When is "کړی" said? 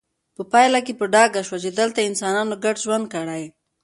3.13-3.43